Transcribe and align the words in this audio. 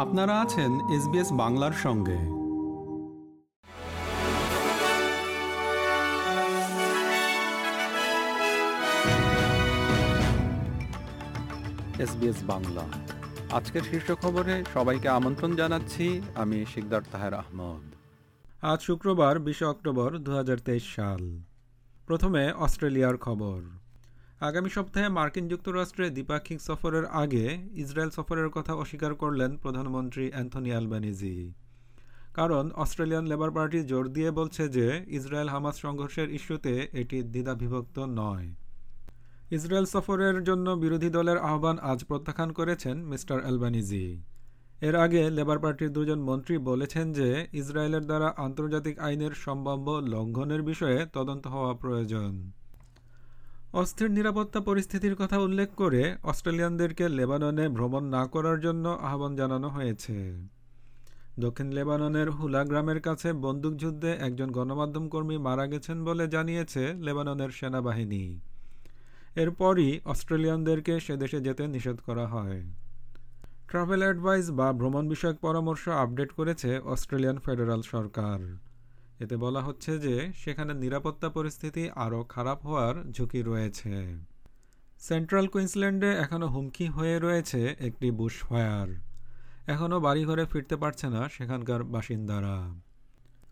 আপনারা 0.00 0.40
আছেন 0.40 0.90
এসবিএস 0.90 1.32
বাংলার 1.32 1.72
সঙ্গে। 1.72 2.16
এসবিএস 12.02 12.36
বাংলা। 12.42 12.82
আজকের 13.50 13.82
শীর্ষ 13.82 14.12
খবরে 14.12 14.64
সবাইকে 14.74 15.08
আমন্ত্রণ 15.08 15.56
জানাচ্ছি 15.56 16.22
আমি 16.34 16.64
শিকদার 16.74 17.02
তাহের 17.12 17.34
আহমদ। 17.34 17.94
আজ 18.64 18.80
শুক্রবার 18.80 19.38
বিশে 19.38 19.64
অক্টোবর 19.64 20.18
দু 20.18 20.32
হাজার 20.32 20.58
তেইশ 20.58 20.94
সাল। 20.96 21.42
প্রথমে 22.06 22.52
অস্ট্রেলিয়ার 22.52 23.18
খবর। 23.18 23.79
আগামী 24.40 24.70
সপ্তাহে 24.70 25.08
মার্কিন 25.08 25.48
যুক্তরাষ্ট্রে 25.48 26.06
দ্বিপাক্ষিক 26.10 26.58
সফরের 26.60 27.06
আগে 27.22 27.44
ইসরায়েল 27.82 28.10
সফরের 28.10 28.48
কথা 28.50 28.72
অস্বীকার 28.74 29.12
করলেন 29.14 29.50
প্রধানমন্ত্রী 29.56 30.24
অ্যান্থনি 30.30 30.70
অ্যালবানিজি 30.70 31.36
কারণ 32.34 32.64
অস্ট্রেলিয়ান 32.74 33.24
লেবার 33.26 33.50
পার্টি 33.50 33.78
জোর 33.82 34.04
দিয়ে 34.08 34.30
বলছে 34.30 34.68
যে 34.68 34.86
ইসরায়েল 35.08 35.48
হামাস 35.48 35.76
সংঘর্ষের 35.78 36.28
ইস্যুতে 36.30 36.74
এটি 36.92 37.22
দ্বিধাবিভক্ত 37.22 37.96
নয়। 37.98 38.46
ইসরায়েল 39.50 39.84
সফরের 39.84 40.36
জন্য 40.44 40.66
বিরোধী 40.70 41.10
দলের 41.10 41.38
আহ্বান 41.38 41.76
আজ 41.82 42.00
প্রত্যাখ্যান 42.04 42.50
করেছেন 42.52 42.96
মিস্টার 43.02 43.38
অ্যালবানিজি 43.40 44.06
এর 44.80 44.94
আগে 44.96 45.22
লেবার 45.30 45.58
পার্টির 45.58 45.90
দুজন 45.92 46.20
মন্ত্রী 46.20 46.54
বলেছেন 46.58 47.06
যে 47.12 47.28
ইসরায়েলের 47.52 48.04
দ্বারা 48.06 48.28
আন্তর্জাতিক 48.36 48.94
আইনের 48.98 49.34
সম্ভাব্য 49.44 49.86
লঙ্ঘনের 50.14 50.62
বিষয়ে 50.62 50.98
তদন্ত 51.12 51.44
হওয়া 51.46 51.72
প্রয়োজন। 51.74 52.32
অস্থির 53.72 54.10
নিরাপত্তা 54.10 54.60
পরিস্থিতির 54.60 55.14
কথা 55.14 55.40
উল্লেখ 55.40 55.68
করে 55.76 56.14
অস্ট্রেলিয়ানদেরকে 56.22 57.08
লেবাননে 57.08 57.68
ভ্রমণ 57.68 58.04
না 58.04 58.26
করার 58.26 58.60
জন্য 58.60 58.88
আহ্বান 58.88 59.36
জানানো 59.36 59.68
হয়েছে। 59.68 60.46
দক্ষিণ 61.38 61.72
লেবাননের 61.72 62.30
হুলা 62.30 62.64
গ্রামের 62.64 63.00
কাছে 63.00 63.32
বন্দুকযুদ্ধে 63.32 64.10
একজন 64.20 64.50
গণমাধ্যম 64.50 65.08
কর্মী 65.08 65.38
মারা 65.38 65.66
গেছেন 65.66 66.04
বলে 66.04 66.28
জানিয়েছে 66.28 66.94
লেবাননের 66.94 67.50
সেনাবাহিনী। 67.50 68.38
এরপরই 69.34 70.00
অস্ট্রেলিয়ানদেরকে 70.04 71.00
সে 71.00 71.16
দেশে 71.16 71.40
যেতে 71.40 71.66
নিষেধ 71.66 71.98
করা 72.06 72.26
হয়। 72.26 72.62
ট্রাভেল 73.68 74.00
অ্যাডভাইস 74.02 74.50
বা 74.50 74.72
ভ্রমণ 74.72 75.08
বিষয়ক 75.08 75.36
পরামর্শ 75.40 75.88
আপডেট 75.88 76.32
করেছে 76.32 76.80
অস্ট্রেলিয়ান 76.84 77.38
ফেডারাল 77.38 77.82
সরকার। 77.82 78.69
এতে 79.20 79.36
বলা 79.36 79.60
হচ্ছে 79.62 79.92
যে 79.98 80.16
সেখানে 80.42 80.72
নিরাপত্তা 80.74 81.28
পরিস্থিতি 81.28 81.84
আরও 82.04 82.20
খারাপ 82.34 82.58
হওয়ার 82.66 82.94
ঝুঁকি 83.10 83.40
রয়েছে। 83.42 83.94
সেন্ট্রাল 85.08 85.46
কুইন্সল্যান্ডে 85.46 86.10
এখনও 86.24 86.48
হুমকি 86.48 86.86
হয়ে 86.86 87.16
রয়েছে 87.18 87.60
একটি 87.78 88.08
বুশ 88.10 88.34
ফায়ার 88.44 88.88
এখনও 89.66 89.98
বাড়িঘরে 90.00 90.44
ফিরতে 90.46 90.76
পারছে 90.76 91.06
না 91.14 91.22
সেখানকার 91.28 91.80
বাসিন্দারা। 91.84 92.56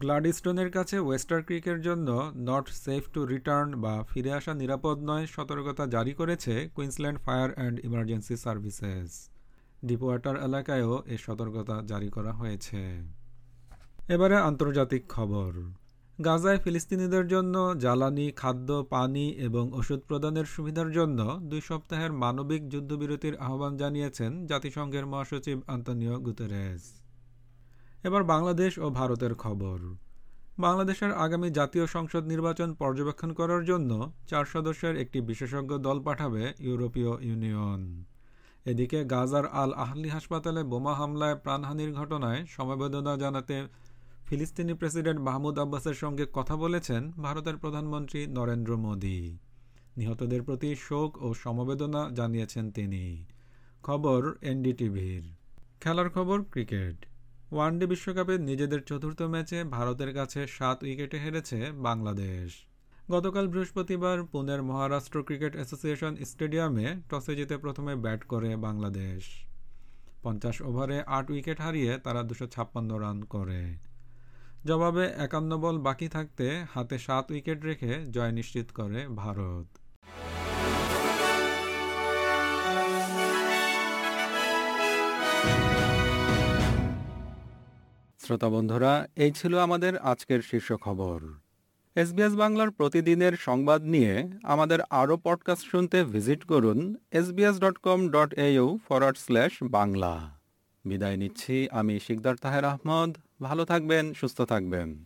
গ্লাডিস্টোনের 0.00 0.70
কাছে 0.70 0.96
ওয়েস্টার 0.98 1.40
ক্রিকের 1.42 1.78
জন্য 1.80 2.08
নট 2.48 2.66
সেফ 2.84 3.02
টু 3.12 3.20
রিটার্ন 3.26 3.68
বা 3.84 3.94
ফিরে 4.10 4.32
আসা 4.32 4.52
নিরাপদ 4.54 4.96
নয় 5.10 5.26
সতর্কতা 5.26 5.84
জারি 5.86 6.12
করেছে 6.12 6.54
Queensland 6.74 7.18
fire 7.24 7.50
and 7.54 7.76
emergency 7.84 8.34
services. 8.36 9.10
Deepwater 9.84 10.36
এলাকায়ও 10.48 10.94
এ 11.06 11.16
সতর্কতা 11.18 11.76
জারি 11.90 12.08
করা 12.08 12.32
হয়েছে। 12.32 12.80
এবারে 14.08 14.36
আন্তর্জাতিক 14.36 15.02
খবর। 15.08 15.52
গাজায় 16.24 16.58
ফিলিস্তিনিদের 16.58 17.26
জন্য 17.28 17.74
জ্বালানি, 17.78 18.32
খাদ্য, 18.36 18.86
পানি 18.90 19.30
এবং 19.30 19.72
ওষুধ 19.72 20.00
প্রদানের 20.08 20.44
সুবিধার 20.44 20.92
জন্য 20.92 21.40
দুই 21.42 21.60
সপ্তাহের 21.60 22.12
মানবিক 22.12 22.68
যুদ্ধবিরতির 22.68 23.36
আহ্বান 23.36 23.76
জানিয়েছেন 23.76 24.46
জাতিসংঘের 24.46 25.06
মহাসচিব 25.06 25.60
আন্তনিও 25.66 26.20
গুতেরেস। 26.20 27.00
এবার 28.04 28.24
বাংলাদেশ 28.24 28.78
ও 28.78 28.90
ভারতের 28.90 29.34
খবর। 29.34 29.78
বাংলাদেশের 30.58 31.12
আগামী 31.12 31.50
জাতীয় 31.50 31.86
সংসদ 31.86 32.26
নির্বাচন 32.26 32.74
পর্যবেক্ষণ 32.74 33.32
করার 33.32 33.64
জন্য 33.64 34.12
চার 34.26 34.44
সদস্যের 34.44 34.96
একটি 34.96 35.20
বিশেষজ্ঞ 35.20 35.78
দল 35.78 36.00
পাঠাবে 36.00 36.52
ইউরোপীয় 36.58 37.12
ইউনিয়ন। 37.20 38.04
এদিকে 38.64 39.04
গাজার 39.04 39.46
আল 39.46 39.72
আহলি 39.72 40.08
হাসপাতালে 40.08 40.62
বোমা 40.62 40.94
হামলায় 40.94 41.36
প্রাণহানির 41.36 41.92
ঘটনায় 41.92 42.46
সমবেদনা 42.46 43.16
জানাতে 43.16 43.66
ফিলিস্তিনি 44.26 44.74
প্রেসিডেন্ট 44.74 45.20
মাহমুদ 45.20 45.58
আব্বাসের 45.58 45.94
সঙ্গে 45.94 46.26
কথা 46.32 46.56
বলেছেন 46.56 47.10
ভারতের 47.10 47.56
প্রধানমন্ত্রী 47.56 48.26
নরেন্দ্র 48.26 48.76
মোদী। 48.76 49.38
নিহতদের 49.96 50.42
প্রতি 50.42 50.76
শোক 50.76 51.22
ও 51.22 51.34
সমবেদনা 51.34 52.10
জানিয়েছেন 52.10 52.70
তিনি। 52.70 53.26
খবর 53.82 54.34
এনডিটিভির। 54.42 55.22
খেলার 55.80 56.10
খবর 56.10 56.42
ক্রিকেট। 56.42 57.06
ওয়ানডে 57.52 57.86
বিশ্বকাপে 57.86 58.38
নিজেদের 58.38 58.80
চতুর্থ 58.82 59.22
ম্যাচে 59.22 59.64
ভারতের 59.64 60.14
কাছে 60.14 60.46
সাত 60.46 60.82
উইকেটে 60.82 61.18
হেরেছে 61.18 61.72
বাংলাদেশ। 61.72 62.66
গতকাল 63.10 63.48
বৃহস্পতিবার 63.48 64.24
পুনের 64.24 64.62
মহারাষ্ট্র 64.62 65.22
ক্রিকেট 65.22 65.54
অ্যাসোসিয়েশন 65.54 66.16
স্টেডিয়ামে 66.24 66.96
টসে 67.10 67.36
জিতে 67.36 67.56
প্রথমে 67.56 67.96
ব্যাট 67.96 68.24
করে 68.24 68.56
বাংলাদেশ। 68.56 69.22
পঞ্চাশ 70.22 70.62
ওভারে 70.62 71.02
আট 71.02 71.30
উইকেট 71.30 71.60
হারিয়ে 71.60 71.98
তারা 71.98 72.22
দুশো 72.22 72.46
ছাপ্পান্ন 72.46 72.94
রান 72.94 73.22
করে। 73.22 73.62
জবাবে 74.66 75.12
একান্ন 75.16 75.58
বল 75.58 75.78
বাকি 75.78 76.08
থাকতে 76.08 76.64
হাতে 76.74 76.98
সাত 76.98 77.30
উইকেট 77.30 77.64
রেখে 77.64 78.06
জয় 78.06 78.32
নিশ্চিত 78.32 78.66
করে 78.74 79.08
ভারত। 79.08 79.66
শ্রোতা 88.18 88.48
বন্ধুরা, 88.48 89.08
এই 89.16 89.32
ছিল 89.32 89.58
আমাদের 89.58 89.98
আজকের 89.98 90.42
শীর্ষ 90.42 90.72
খবর। 90.72 91.20
এসবিএস 91.96 92.34
বাংলার 92.34 92.70
প্রতিদিনের 92.70 93.32
সংবাদ 93.36 93.82
নিয়ে 93.82 94.28
আমাদের 94.42 94.78
আরও 94.90 95.16
পডকাস্ট 95.16 95.70
শুনতে 95.70 96.04
ভিজিট 96.04 96.44
করুন 96.44 96.94
SBS 97.10 97.60
dot 97.60 97.78
com 97.78 98.08
dot 98.08 98.34
au 98.34 98.78
forward 98.88 99.18
slash 99.18 99.52
Bangla. 99.62 100.43
বিদায় 100.84 101.16
নিচ্ছি। 101.16 101.68
আমি 101.70 102.00
শিকদার 102.00 102.36
তাহের 102.36 102.64
আহমদ। 102.64 103.16
ভালো 103.42 103.64
থাকবেন, 103.64 104.14
সুস্থ 104.14 104.40
থাকবেন। 104.42 105.04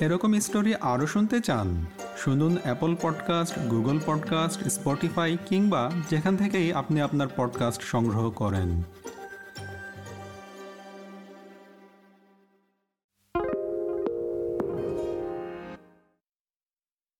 এরকম 0.00 0.40
স্টোরি 0.40 0.74
আরও 0.74 1.06
শুনতে 1.06 1.40
চান, 1.40 1.84
শুনুন 2.16 2.56
Apple 2.62 2.96
podcast 3.02 3.58
Google 3.58 4.00
podcast 4.06 4.68
Spotify 4.68 5.36
কিংবা 5.46 5.90
যেখান 6.10 6.36
থেকেই 6.36 6.72
আপনি 6.72 7.00
আপনার 7.00 7.26
পডকাস্ট 7.36 7.82
সংগ্রহ 7.82 8.30
করেন। 8.30 8.82